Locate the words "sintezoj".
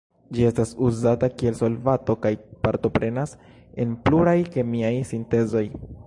5.11-5.63